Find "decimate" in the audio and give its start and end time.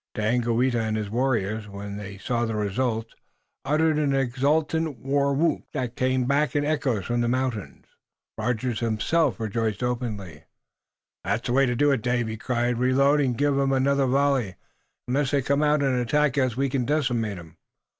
16.85-17.37